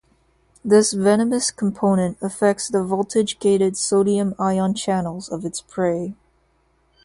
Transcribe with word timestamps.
This 0.65 0.93
venomous 0.93 1.51
component 1.51 2.17
affects 2.23 2.67
the 2.69 2.83
voltage 2.83 3.37
gated 3.37 3.77
sodium 3.77 4.33
ion 4.39 4.73
channels 4.73 5.29
of 5.29 5.45
its 5.45 5.61
prey. 5.61 6.15